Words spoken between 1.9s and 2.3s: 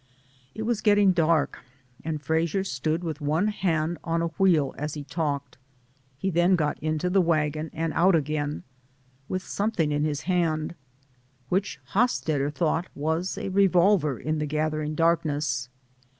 and